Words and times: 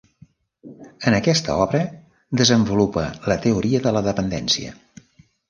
En 1.09 1.17
aquesta 1.17 1.57
obra 1.65 1.81
desenvolupa 2.41 3.05
la 3.33 3.39
teoria 3.45 3.85
de 3.87 3.95
la 3.99 4.05
dependència. 4.11 4.75